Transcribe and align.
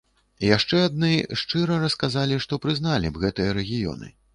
Яшчэ 0.45 0.79
адны 0.87 1.11
шчыра 1.43 1.79
расказалі, 1.85 2.43
што 2.47 2.63
прызналі 2.67 3.07
б 3.17 3.27
гэтыя 3.27 3.59
рэгіёны. 3.61 4.17